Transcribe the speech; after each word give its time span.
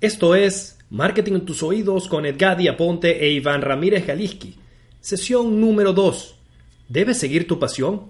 Esto 0.00 0.34
es 0.34 0.78
Marketing 0.88 1.34
en 1.34 1.44
tus 1.44 1.62
oídos 1.62 2.08
con 2.08 2.24
Edgadi 2.24 2.68
Aponte 2.68 3.22
e 3.22 3.32
Iván 3.32 3.60
Ramírez 3.60 4.06
Galiski. 4.06 4.56
Sesión 4.98 5.60
número 5.60 5.92
2. 5.92 6.36
¿Debes 6.88 7.18
seguir 7.18 7.46
tu 7.46 7.58
pasión? 7.58 8.04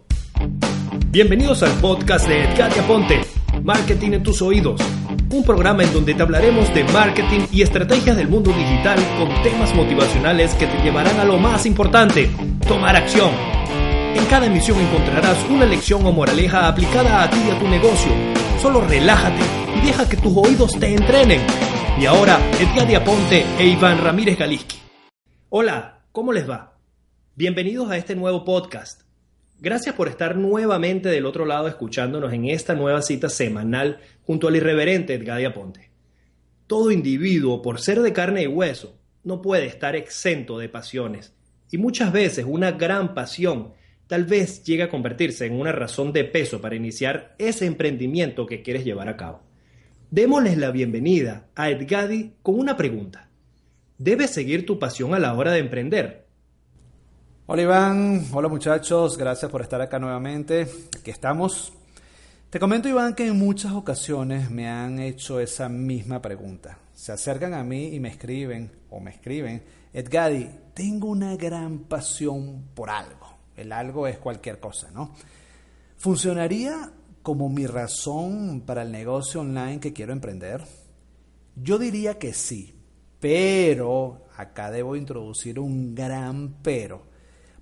Bienvenidos 1.08 1.64
al 1.64 1.72
podcast 1.80 2.28
de 2.28 2.44
Edgadi 2.44 2.78
Aponte, 2.78 3.22
Marketing 3.64 4.12
en 4.12 4.22
tus 4.22 4.40
oídos. 4.40 4.80
Un 5.32 5.42
programa 5.42 5.82
en 5.82 5.92
donde 5.92 6.14
te 6.14 6.22
hablaremos 6.22 6.72
de 6.74 6.84
marketing 6.84 7.40
y 7.50 7.62
estrategias 7.62 8.16
del 8.16 8.28
mundo 8.28 8.52
digital 8.52 9.00
con 9.18 9.42
temas 9.42 9.74
motivacionales 9.74 10.54
que 10.54 10.68
te 10.68 10.82
llevarán 10.84 11.18
a 11.18 11.24
lo 11.24 11.38
más 11.38 11.66
importante, 11.66 12.30
tomar 12.68 12.94
acción. 12.94 13.32
En 14.14 14.24
cada 14.26 14.46
emisión 14.46 14.78
encontrarás 14.78 15.44
una 15.50 15.64
lección 15.64 16.06
o 16.06 16.12
moraleja 16.12 16.68
aplicada 16.68 17.24
a 17.24 17.30
ti 17.30 17.38
y 17.48 17.50
a 17.50 17.58
tu 17.58 17.66
negocio. 17.66 18.12
Solo 18.62 18.80
relájate 18.82 19.42
y 19.76 19.86
deja 19.86 20.08
que 20.08 20.18
tus 20.18 20.36
oídos 20.36 20.78
te 20.78 20.94
entrenen. 20.94 21.40
Y 22.00 22.06
ahora, 22.06 22.40
Edgar 22.58 22.96
Aponte 22.96 23.44
e 23.58 23.66
Iván 23.66 24.02
Ramírez 24.02 24.38
Galiski. 24.38 24.78
Hola, 25.50 26.06
¿cómo 26.12 26.32
les 26.32 26.48
va? 26.48 26.78
Bienvenidos 27.36 27.90
a 27.90 27.98
este 27.98 28.16
nuevo 28.16 28.42
podcast. 28.42 29.02
Gracias 29.58 29.94
por 29.94 30.08
estar 30.08 30.34
nuevamente 30.38 31.10
del 31.10 31.26
otro 31.26 31.44
lado 31.44 31.68
escuchándonos 31.68 32.32
en 32.32 32.46
esta 32.46 32.74
nueva 32.74 33.02
cita 33.02 33.28
semanal 33.28 34.00
junto 34.22 34.48
al 34.48 34.56
irreverente 34.56 35.12
Edgar 35.12 35.44
Aponte. 35.44 35.90
Todo 36.66 36.90
individuo, 36.90 37.60
por 37.60 37.78
ser 37.78 38.00
de 38.00 38.14
carne 38.14 38.44
y 38.44 38.46
hueso, 38.46 38.98
no 39.22 39.42
puede 39.42 39.66
estar 39.66 39.94
exento 39.94 40.56
de 40.56 40.70
pasiones. 40.70 41.34
Y 41.70 41.76
muchas 41.76 42.12
veces 42.12 42.46
una 42.48 42.72
gran 42.72 43.12
pasión 43.12 43.74
tal 44.06 44.24
vez 44.24 44.64
llega 44.64 44.86
a 44.86 44.90
convertirse 44.90 45.44
en 45.44 45.60
una 45.60 45.72
razón 45.72 46.14
de 46.14 46.24
peso 46.24 46.62
para 46.62 46.76
iniciar 46.76 47.34
ese 47.36 47.66
emprendimiento 47.66 48.46
que 48.46 48.62
quieres 48.62 48.86
llevar 48.86 49.10
a 49.10 49.18
cabo. 49.18 49.49
Démosles 50.12 50.58
la 50.58 50.72
bienvenida 50.72 51.46
a 51.54 51.70
Edgadi 51.70 52.34
con 52.42 52.58
una 52.58 52.76
pregunta. 52.76 53.28
¿Debes 53.96 54.30
seguir 54.30 54.66
tu 54.66 54.76
pasión 54.76 55.14
a 55.14 55.20
la 55.20 55.34
hora 55.34 55.52
de 55.52 55.60
emprender? 55.60 56.26
Hola 57.46 57.62
Iván, 57.62 58.26
hola 58.32 58.48
muchachos, 58.48 59.16
gracias 59.16 59.48
por 59.52 59.62
estar 59.62 59.80
acá 59.80 60.00
nuevamente. 60.00 60.66
Aquí 60.98 61.12
estamos. 61.12 61.72
Te 62.50 62.58
comento 62.58 62.88
Iván 62.88 63.14
que 63.14 63.28
en 63.28 63.38
muchas 63.38 63.70
ocasiones 63.70 64.50
me 64.50 64.68
han 64.68 64.98
hecho 64.98 65.38
esa 65.38 65.68
misma 65.68 66.20
pregunta. 66.20 66.76
Se 66.92 67.12
acercan 67.12 67.54
a 67.54 67.62
mí 67.62 67.94
y 67.94 68.00
me 68.00 68.08
escriben 68.08 68.72
o 68.90 68.98
me 68.98 69.12
escriben, 69.12 69.62
Edgadi, 69.92 70.50
tengo 70.74 71.06
una 71.06 71.36
gran 71.36 71.84
pasión 71.84 72.64
por 72.74 72.90
algo. 72.90 73.38
El 73.56 73.70
algo 73.70 74.08
es 74.08 74.18
cualquier 74.18 74.58
cosa, 74.58 74.90
¿no? 74.90 75.14
¿Funcionaría 75.98 76.94
como 77.30 77.48
mi 77.48 77.64
razón 77.64 78.64
para 78.66 78.82
el 78.82 78.90
negocio 78.90 79.42
online 79.42 79.78
que 79.78 79.92
quiero 79.92 80.12
emprender? 80.12 80.64
Yo 81.54 81.78
diría 81.78 82.18
que 82.18 82.34
sí, 82.34 82.74
pero 83.20 84.26
acá 84.36 84.72
debo 84.72 84.96
introducir 84.96 85.60
un 85.60 85.94
gran 85.94 86.56
pero. 86.60 87.06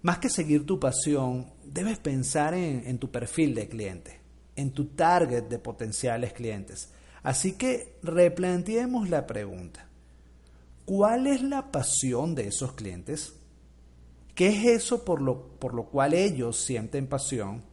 Más 0.00 0.20
que 0.20 0.30
seguir 0.30 0.64
tu 0.64 0.80
pasión, 0.80 1.52
debes 1.66 1.98
pensar 1.98 2.55
en, 2.55 2.96
tu 2.96 3.11
perfil 3.11 3.55
de 3.55 3.68
cliente, 3.68 4.18
en 4.57 4.73
tu 4.73 4.86
target 4.86 5.42
de 5.51 5.58
potenciales 5.58 6.33
clientes. 6.33 6.90
Así 7.23 7.52
que 7.52 7.98
replanteemos 8.02 9.11
la 9.11 9.27
pregunta. 9.27 9.86
¿Cuál 10.86 11.27
es 11.27 11.42
la 11.42 11.70
pasión 11.70 12.34
de 12.34 12.48
esos 12.48 12.73
clientes? 12.73 13.34
¿Qué 14.34 14.48
es 14.48 14.83
eso 14.83 15.05
por 15.05 15.20
lo, 15.20 15.58
por 15.58 15.74
lo 15.74 15.90
cual 15.90 16.14
ellos 16.14 16.57
sienten 16.57 17.07
pasión? 17.07 17.67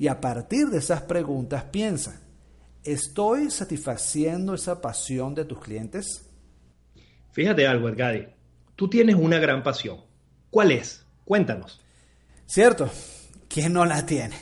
Y 0.00 0.08
a 0.08 0.18
partir 0.18 0.68
de 0.68 0.78
esas 0.78 1.02
preguntas 1.02 1.64
piensa, 1.64 2.22
¿estoy 2.82 3.50
satisfaciendo 3.50 4.54
esa 4.54 4.80
pasión 4.80 5.34
de 5.34 5.44
tus 5.44 5.60
clientes? 5.60 6.24
Fíjate 7.32 7.66
algo, 7.66 7.86
Edgadi. 7.90 8.26
Tú 8.76 8.88
tienes 8.88 9.14
una 9.14 9.38
gran 9.38 9.62
pasión. 9.62 9.98
¿Cuál 10.48 10.70
es? 10.70 11.04
Cuéntanos. 11.26 11.82
Cierto, 12.46 12.88
¿quién 13.46 13.74
no 13.74 13.84
la 13.84 14.06
tiene? 14.06 14.36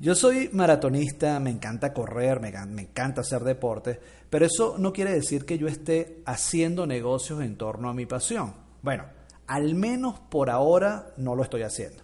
Yo 0.00 0.16
soy 0.16 0.50
maratonista, 0.52 1.38
me 1.38 1.50
encanta 1.50 1.92
correr, 1.92 2.40
me, 2.40 2.50
me, 2.66 2.82
encanta 2.82 3.20
hacer 3.20 3.44
deporte, 3.44 4.00
pero 4.28 4.46
eso 4.46 4.78
no 4.78 4.92
quiere 4.92 5.12
decir 5.12 5.44
que 5.44 5.58
yo 5.58 5.68
esté 5.68 6.22
haciendo 6.26 6.88
negocios 6.88 7.40
en 7.40 7.56
torno 7.56 7.88
a 7.88 7.94
mi 7.94 8.04
pasión. 8.04 8.52
Bueno, 8.82 9.04
al 9.46 9.76
menos 9.76 10.18
por 10.18 10.50
ahora 10.50 11.12
no 11.16 11.36
lo 11.36 11.44
estoy 11.44 11.62
haciendo. 11.62 12.02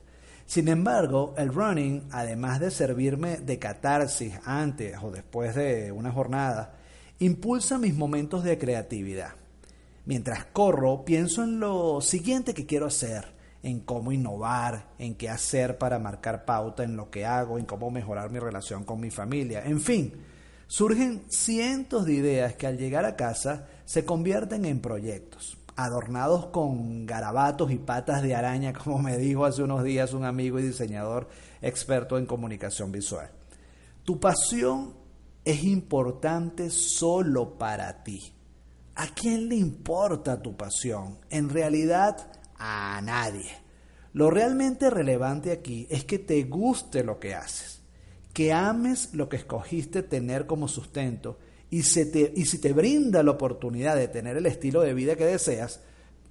Sin 0.51 0.67
embargo, 0.67 1.33
el 1.37 1.55
running, 1.55 2.09
además 2.11 2.59
de 2.59 2.73
servirme 2.73 3.37
de 3.37 3.61
catarsis 3.61 4.35
antes 4.45 4.97
o 5.01 5.13
después 5.13 5.55
de 5.55 5.93
una 5.93 6.11
jornada, 6.11 6.75
impulsa 7.21 7.79
mis 7.79 7.95
momentos 7.95 8.43
de 8.43 8.59
creatividad. 8.59 9.31
Mientras 10.07 10.47
corro, 10.47 11.05
pienso 11.05 11.45
en 11.45 11.61
lo 11.61 12.01
siguiente 12.01 12.53
que 12.53 12.67
quiero 12.67 12.87
hacer, 12.87 13.27
en 13.63 13.79
cómo 13.79 14.11
innovar, 14.11 14.89
en 14.99 15.15
qué 15.15 15.31
hacer 15.31 15.79
para 15.79 16.01
marcar 16.01 16.45
pauta 16.45 16.83
en 16.83 16.97
lo 16.97 17.13
que 17.13 17.25
hago, 17.25 17.57
en 17.57 17.65
cómo 17.65 17.93
mejorar 17.93 18.31
mi 18.31 18.41
relación 18.41 18.83
con 18.83 18.99
mi 18.99 19.13
familia, 19.13 19.65
en 19.65 19.81
fin. 19.81 20.15
Surgen 20.67 21.23
cientos 21.29 22.07
de 22.07 22.15
ideas 22.15 22.55
que 22.55 22.67
al 22.67 22.77
llegar 22.77 23.05
a 23.05 23.15
casa 23.15 23.69
se 23.85 24.05
convierten 24.05 24.65
en 24.65 24.81
proyectos 24.81 25.60
adornados 25.85 26.47
con 26.47 27.07
garabatos 27.07 27.71
y 27.71 27.77
patas 27.79 28.23
de 28.23 28.35
araña, 28.35 28.73
como 28.73 28.99
me 28.99 29.19
dijo 29.19 29.45
hace 29.45 29.63
unos 29.63 29.83
días 29.85 30.13
un 30.13 30.25
amigo 30.25 30.59
y 30.59 30.63
diseñador 30.63 31.29
experto 31.63 32.19
en 32.19 32.27
comunicación 32.27 32.93
visual. 32.93 33.31
Tu 34.05 34.19
pasión 34.19 34.95
es 35.45 35.65
importante 35.65 36.71
solo 36.71 37.59
para 37.59 38.03
ti. 38.03 38.33
¿A 38.95 39.09
quién 39.09 39.49
le 39.49 39.57
importa 39.57 40.43
tu 40.43 40.57
pasión? 40.57 41.19
En 41.31 41.49
realidad, 41.49 42.31
a 42.59 43.01
nadie. 43.03 43.51
Lo 44.13 44.31
realmente 44.31 44.91
relevante 44.91 45.53
aquí 45.53 45.87
es 45.89 46.05
que 46.05 46.19
te 46.19 46.43
guste 46.45 47.05
lo 47.05 47.21
que 47.21 47.35
haces, 47.35 47.81
que 48.33 48.53
ames 48.53 49.15
lo 49.15 49.29
que 49.29 49.37
escogiste 49.37 50.03
tener 50.03 50.47
como 50.47 50.69
sustento 50.69 51.39
y, 51.71 51.83
te, 51.83 52.33
y 52.35 52.45
si 52.45 52.61
te 52.61 52.73
brinda 52.73 53.23
la 53.23 53.31
oportunidad 53.31 53.97
de 53.97 54.09
tener 54.09 54.37
el 54.37 54.47
estilo 54.47 54.81
de 54.83 54.95
vida 54.95 55.17
que 55.17 55.25
deseas, 55.25 55.81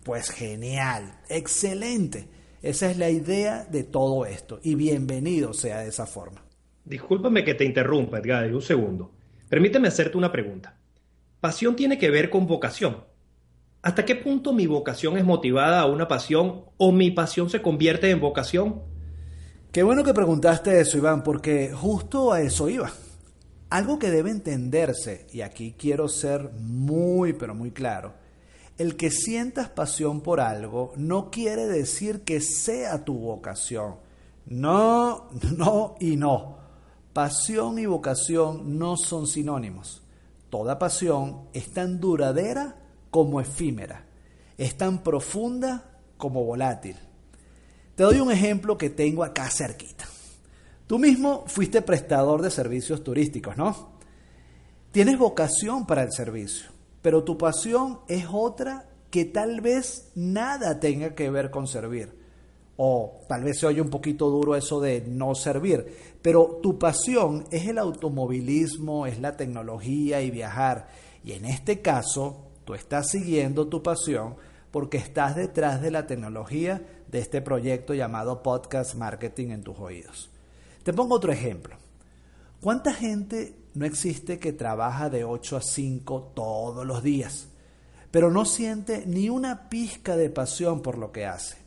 pues 0.03 0.29
genial, 0.29 1.19
excelente. 1.29 2.27
Esa 2.61 2.91
es 2.91 2.97
la 2.97 3.09
idea 3.09 3.65
de 3.65 3.83
todo 3.83 4.25
esto 4.25 4.59
y 4.63 4.75
bienvenido 4.75 5.53
sea 5.53 5.79
de 5.79 5.89
esa 5.89 6.05
forma. 6.05 6.43
Discúlpame 6.83 7.45
que 7.45 7.53
te 7.53 7.63
interrumpa, 7.63 8.19
Edgar, 8.19 8.53
un 8.53 8.61
segundo. 8.61 9.11
Permíteme 9.47 9.87
hacerte 9.87 10.17
una 10.17 10.31
pregunta. 10.31 10.77
Pasión 11.39 11.75
tiene 11.75 11.97
que 11.97 12.09
ver 12.09 12.29
con 12.29 12.47
vocación. 12.47 13.05
¿Hasta 13.81 14.03
qué 14.03 14.15
punto 14.15 14.51
mi 14.51 14.67
vocación 14.67 15.17
es 15.17 15.23
motivada 15.23 15.79
a 15.79 15.85
una 15.85 16.09
pasión 16.09 16.65
o 16.77 16.91
mi 16.91 17.11
pasión 17.11 17.49
se 17.49 17.61
convierte 17.61 18.09
en 18.09 18.19
vocación? 18.19 18.81
Qué 19.71 19.83
bueno 19.83 20.03
que 20.03 20.13
preguntaste 20.13 20.81
eso, 20.81 20.97
Iván, 20.97 21.23
porque 21.23 21.71
justo 21.73 22.33
a 22.33 22.41
eso 22.41 22.67
iba. 22.67 22.91
Algo 23.69 23.99
que 23.99 24.09
debe 24.09 24.31
entenderse, 24.31 25.27
y 25.31 25.41
aquí 25.41 25.75
quiero 25.77 26.07
ser 26.07 26.51
muy, 26.53 27.33
pero 27.33 27.53
muy 27.53 27.71
claro, 27.71 28.13
el 28.79 28.95
que 28.95 29.11
sientas 29.11 29.69
pasión 29.69 30.21
por 30.21 30.39
algo 30.39 30.93
no 30.95 31.29
quiere 31.29 31.67
decir 31.67 32.21
que 32.21 32.41
sea 32.41 33.03
tu 33.03 33.13
vocación. 33.13 33.97
No, 34.47 35.29
no 35.57 35.95
y 35.99 36.15
no. 36.15 36.57
Pasión 37.13 37.77
y 37.77 37.85
vocación 37.85 38.79
no 38.79 38.95
son 38.97 39.27
sinónimos. 39.27 40.01
Toda 40.49 40.79
pasión 40.79 41.49
es 41.53 41.71
tan 41.71 41.99
duradera 41.99 42.75
como 43.11 43.41
efímera, 43.41 44.05
es 44.57 44.77
tan 44.77 45.03
profunda 45.03 45.99
como 46.17 46.43
volátil. 46.43 46.95
Te 47.95 48.03
doy 48.03 48.19
un 48.19 48.31
ejemplo 48.31 48.77
que 48.77 48.89
tengo 48.89 49.23
acá 49.23 49.49
cerquita. 49.51 49.98
Tú 50.89 50.97
mismo 50.97 51.43
fuiste 51.45 51.83
prestador 51.83 52.41
de 52.41 52.49
servicios 52.49 53.03
turísticos, 53.03 53.55
¿no? 53.55 53.91
Tienes 54.91 55.19
vocación 55.19 55.85
para 55.85 56.01
el 56.01 56.11
servicio, 56.11 56.71
pero 57.03 57.23
tu 57.23 57.37
pasión 57.37 57.99
es 58.07 58.25
otra 58.31 58.89
que 59.11 59.25
tal 59.25 59.61
vez 59.61 60.09
nada 60.15 60.79
tenga 60.79 61.13
que 61.13 61.29
ver 61.29 61.51
con 61.51 61.67
servir. 61.67 62.17
O 62.77 63.21
tal 63.27 63.43
vez 63.43 63.59
se 63.59 63.67
oye 63.67 63.81
un 63.81 63.91
poquito 63.91 64.31
duro 64.31 64.55
eso 64.55 64.79
de 64.79 65.01
no 65.05 65.35
servir, 65.35 65.85
pero 66.23 66.59
tu 66.63 66.79
pasión 66.79 67.45
es 67.51 67.67
el 67.67 67.77
automovilismo, 67.77 69.05
es 69.05 69.19
la 69.19 69.37
tecnología 69.37 70.23
y 70.23 70.31
viajar. 70.31 70.87
Y 71.23 71.33
en 71.33 71.45
este 71.45 71.81
caso, 71.81 72.49
Tú 72.69 72.75
estás 72.75 73.09
siguiendo 73.09 73.67
tu 73.67 73.81
pasión 73.81 74.35
porque 74.69 74.97
estás 74.97 75.35
detrás 75.35 75.81
de 75.81 75.89
la 75.89 76.05
tecnología 76.05 76.83
de 77.07 77.17
este 77.17 77.41
proyecto 77.41 77.95
llamado 77.95 78.43
Podcast 78.43 78.93
Marketing 78.93 79.47
en 79.47 79.63
tus 79.63 79.79
oídos. 79.79 80.29
Te 80.83 80.93
pongo 80.93 81.15
otro 81.15 81.31
ejemplo. 81.31 81.75
¿Cuánta 82.61 82.93
gente 82.93 83.55
no 83.73 83.85
existe 83.85 84.39
que 84.39 84.53
trabaja 84.53 85.09
de 85.09 85.23
8 85.23 85.57
a 85.57 85.61
5 85.61 86.31
todos 86.35 86.85
los 86.85 87.03
días, 87.03 87.47
pero 88.11 88.31
no 88.31 88.45
siente 88.45 89.03
ni 89.05 89.29
una 89.29 89.69
pizca 89.69 90.17
de 90.17 90.29
pasión 90.29 90.81
por 90.81 90.97
lo 90.97 91.11
que 91.11 91.25
hace? 91.25 91.57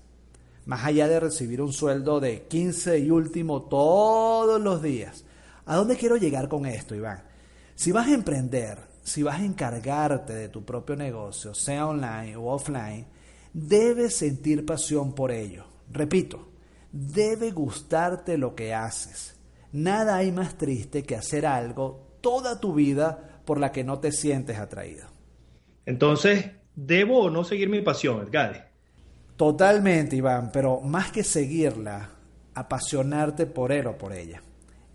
Más 0.66 0.84
allá 0.84 1.08
de 1.08 1.18
recibir 1.18 1.60
un 1.60 1.72
sueldo 1.72 2.20
de 2.20 2.42
15 2.42 2.98
y 2.98 3.10
último 3.10 3.62
todos 3.62 4.60
los 4.60 4.82
días. 4.82 5.24
¿A 5.66 5.76
dónde 5.76 5.96
quiero 5.96 6.16
llegar 6.16 6.48
con 6.48 6.66
esto, 6.66 6.94
Iván? 6.94 7.22
Si 7.74 7.90
vas 7.90 8.08
a 8.08 8.14
emprender, 8.14 8.78
si 9.02 9.22
vas 9.22 9.40
a 9.40 9.44
encargarte 9.44 10.34
de 10.34 10.48
tu 10.48 10.64
propio 10.64 10.94
negocio, 10.94 11.54
sea 11.54 11.86
online 11.86 12.36
o 12.36 12.46
offline, 12.46 13.06
debes 13.52 14.16
sentir 14.16 14.64
pasión 14.64 15.14
por 15.14 15.32
ello. 15.32 15.64
Repito, 15.90 16.51
debe 16.92 17.50
gustarte 17.50 18.38
lo 18.38 18.54
que 18.54 18.74
haces. 18.74 19.36
Nada 19.72 20.16
hay 20.16 20.30
más 20.30 20.56
triste 20.58 21.02
que 21.02 21.16
hacer 21.16 21.46
algo 21.46 22.18
toda 22.20 22.60
tu 22.60 22.74
vida 22.74 23.40
por 23.44 23.58
la 23.58 23.72
que 23.72 23.82
no 23.82 23.98
te 23.98 24.12
sientes 24.12 24.58
atraído. 24.58 25.06
Entonces, 25.86 26.50
¿debo 26.76 27.24
o 27.24 27.30
no 27.30 27.42
seguir 27.42 27.68
mi 27.68 27.80
pasión, 27.80 28.20
Edgar? 28.22 28.70
Totalmente, 29.36 30.14
Iván, 30.14 30.50
pero 30.52 30.80
más 30.80 31.10
que 31.10 31.24
seguirla, 31.24 32.10
apasionarte 32.54 33.46
por 33.46 33.72
él 33.72 33.86
o 33.86 33.98
por 33.98 34.12
ella. 34.12 34.42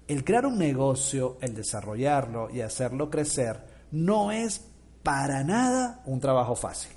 El 0.08 0.24
crear 0.24 0.46
un 0.46 0.58
negocio, 0.58 1.38
el 1.42 1.54
desarrollarlo 1.54 2.50
y 2.50 2.62
hacerlo 2.62 3.10
crecer 3.10 3.60
no 3.92 4.32
es 4.32 4.66
para 5.04 5.44
nada 5.44 6.02
un 6.06 6.20
trabajo 6.22 6.56
fácil. 6.56 6.92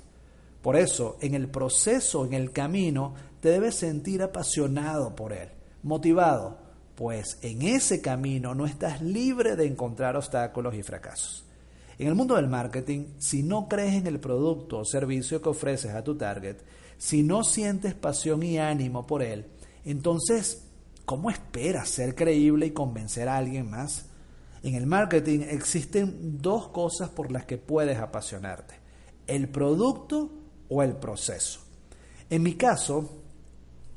Por 0.61 0.75
eso, 0.75 1.17
en 1.19 1.33
el 1.33 1.49
proceso, 1.49 2.25
en 2.25 2.33
el 2.33 2.51
camino, 2.51 3.15
te 3.41 3.49
debes 3.49 3.75
sentir 3.75 4.21
apasionado 4.21 5.15
por 5.15 5.33
él, 5.33 5.49
motivado, 5.83 6.59
pues 6.95 7.39
en 7.41 7.63
ese 7.63 7.99
camino 7.99 8.53
no 8.53 8.65
estás 8.65 9.01
libre 9.01 9.55
de 9.55 9.65
encontrar 9.65 10.15
obstáculos 10.15 10.75
y 10.75 10.83
fracasos. 10.83 11.43
En 11.97 12.07
el 12.07 12.15
mundo 12.15 12.35
del 12.35 12.47
marketing, 12.47 13.05
si 13.17 13.43
no 13.43 13.67
crees 13.67 13.95
en 13.95 14.07
el 14.07 14.19
producto 14.19 14.79
o 14.79 14.85
servicio 14.85 15.41
que 15.41 15.49
ofreces 15.49 15.93
a 15.93 16.03
tu 16.03 16.15
target, 16.15 16.57
si 16.97 17.23
no 17.23 17.43
sientes 17.43 17.95
pasión 17.95 18.43
y 18.43 18.59
ánimo 18.59 19.07
por 19.07 19.23
él, 19.23 19.47
entonces, 19.85 20.67
¿cómo 21.05 21.31
esperas 21.31 21.89
ser 21.89 22.13
creíble 22.13 22.67
y 22.67 22.71
convencer 22.71 23.27
a 23.27 23.37
alguien 23.37 23.69
más? 23.69 24.05
En 24.61 24.75
el 24.75 24.85
marketing 24.85 25.39
existen 25.49 26.39
dos 26.39 26.67
cosas 26.67 27.09
por 27.09 27.31
las 27.31 27.45
que 27.45 27.57
puedes 27.57 27.97
apasionarte, 27.97 28.75
el 29.25 29.49
producto 29.49 30.31
o 30.69 30.83
el 30.83 30.95
proceso. 30.95 31.61
En 32.29 32.43
mi 32.43 32.53
caso, 32.53 33.20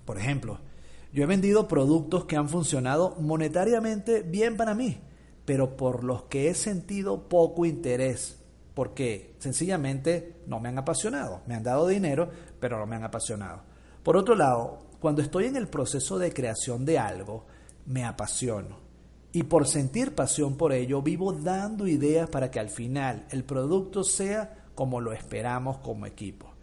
por 0.04 0.18
ejemplo, 0.18 0.60
yo 1.12 1.22
he 1.22 1.26
vendido 1.26 1.68
productos 1.68 2.24
que 2.24 2.36
han 2.36 2.48
funcionado 2.48 3.16
monetariamente 3.20 4.22
bien 4.22 4.56
para 4.56 4.74
mí, 4.74 5.00
pero 5.44 5.76
por 5.76 6.04
los 6.04 6.24
que 6.24 6.48
he 6.48 6.54
sentido 6.54 7.28
poco 7.28 7.66
interés 7.66 8.44
porque 8.74 9.36
sencillamente 9.38 10.42
no 10.46 10.60
me 10.60 10.68
han 10.68 10.78
apasionado. 10.78 11.42
Me 11.46 11.54
han 11.54 11.62
dado 11.62 11.86
dinero, 11.86 12.28
pero 12.60 12.78
no 12.78 12.86
me 12.86 12.96
han 12.96 13.04
apasionado. 13.04 13.62
Por 14.02 14.16
otro 14.16 14.34
lado, 14.34 14.80
cuando 15.00 15.22
estoy 15.22 15.46
en 15.46 15.56
el 15.56 15.68
proceso 15.68 16.18
de 16.18 16.32
creación 16.32 16.84
de 16.84 16.98
algo, 16.98 17.46
me 17.86 18.04
apasiono. 18.04 18.82
Y 19.32 19.44
por 19.44 19.66
sentir 19.66 20.14
pasión 20.14 20.56
por 20.56 20.72
ello, 20.72 21.02
vivo 21.02 21.32
dando 21.32 21.86
ideas 21.86 22.28
para 22.28 22.50
que 22.50 22.60
al 22.60 22.68
final 22.68 23.26
el 23.30 23.44
producto 23.44 24.04
sea 24.04 24.66
como 24.74 25.00
lo 25.00 25.12
esperamos 25.12 25.78
como 25.78 26.06
equipo. 26.06 26.53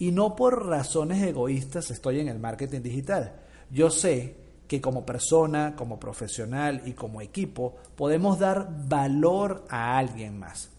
Y 0.00 0.12
no 0.12 0.34
por 0.34 0.66
razones 0.66 1.22
egoístas 1.22 1.90
estoy 1.90 2.20
en 2.20 2.28
el 2.28 2.38
marketing 2.38 2.80
digital. 2.80 3.34
Yo 3.70 3.90
sé 3.90 4.34
que 4.66 4.80
como 4.80 5.04
persona, 5.04 5.76
como 5.76 6.00
profesional 6.00 6.80
y 6.86 6.92
como 6.92 7.20
equipo 7.20 7.76
podemos 7.96 8.38
dar 8.38 8.66
valor 8.88 9.66
a 9.68 9.98
alguien 9.98 10.38
más. 10.38 10.70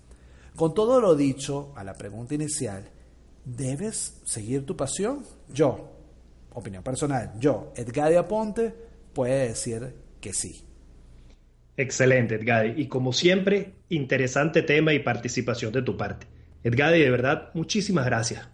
Con 0.56 0.74
todo 0.74 1.00
lo 1.00 1.16
dicho 1.16 1.72
a 1.76 1.84
la 1.84 1.94
pregunta 1.94 2.34
inicial, 2.34 2.90
¿debes 3.46 4.20
seguir 4.26 4.66
tu 4.66 4.76
pasión? 4.76 5.24
Yo, 5.54 5.92
opinión 6.54 6.82
personal, 6.82 7.34
yo, 7.40 7.74
Edgar 7.76 8.12
Aponte, 8.16 8.74
puede 9.14 9.50
decir 9.50 9.94
que 10.20 10.34
sí. 10.34 10.66
Excelente, 11.78 12.36
Edgar. 12.36 12.80
Y 12.80 12.88
como 12.88 13.14
siempre, 13.14 13.76
interesante 13.90 14.64
tema 14.64 14.94
y 14.94 15.00
participación 15.00 15.72
de 15.72 15.84
tu 15.84 15.96
parte. 15.96 16.26
Edgar, 16.64 16.92
de 16.92 17.10
verdad, 17.12 17.52
muchísimas 17.54 18.06
gracias. 18.06 18.50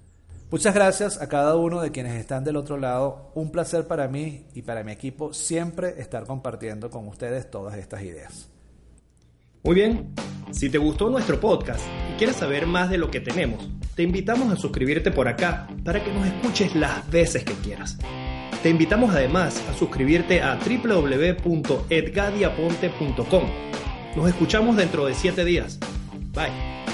Muchas 0.49 0.73
gracias 0.73 1.21
a 1.21 1.27
cada 1.27 1.57
uno 1.57 1.81
de 1.81 1.91
quienes 1.91 2.13
están 2.13 2.45
del 2.45 2.55
otro 2.55 2.77
lado. 2.77 3.31
Un 3.35 3.51
placer 3.51 3.85
para 3.85 4.07
mí 4.07 4.45
y 4.53 4.61
para 4.61 4.81
mi 4.83 4.93
equipo 4.93 5.33
siempre 5.33 5.95
estar 5.99 6.25
compartiendo 6.25 6.89
con 6.89 7.05
ustedes 7.07 7.51
todas 7.51 7.77
estas 7.77 8.01
ideas. 8.03 8.49
Muy 9.63 9.75
bien, 9.75 10.13
si 10.51 10.69
te 10.69 10.77
gustó 10.77 11.09
nuestro 11.09 11.41
podcast 11.41 11.83
y 12.13 12.17
quieres 12.17 12.37
saber 12.37 12.65
más 12.65 12.89
de 12.89 12.97
lo 12.97 13.11
que 13.11 13.19
tenemos, 13.19 13.69
te 13.95 14.03
invitamos 14.03 14.53
a 14.53 14.55
suscribirte 14.55 15.11
por 15.11 15.27
acá 15.27 15.67
para 15.83 16.01
que 16.01 16.13
nos 16.13 16.25
escuches 16.25 16.73
las 16.75 17.09
veces 17.11 17.43
que 17.43 17.55
quieras. 17.55 17.97
Te 18.63 18.69
invitamos 18.69 19.13
además 19.13 19.61
a 19.69 19.73
suscribirte 19.73 20.41
a 20.41 20.55
www.edgadiaponte.com. 20.55 23.43
Nos 24.15 24.29
escuchamos 24.29 24.77
dentro 24.77 25.05
de 25.05 25.13
7 25.13 25.43
días. 25.43 25.77
Bye. 26.33 26.86